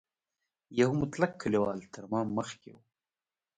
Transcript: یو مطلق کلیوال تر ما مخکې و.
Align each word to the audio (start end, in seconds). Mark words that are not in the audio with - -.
یو 0.79 0.89
مطلق 1.01 1.31
کلیوال 1.41 1.79
تر 1.93 2.03
ما 2.11 2.19
مخکې 2.37 2.69
و. 2.73 2.77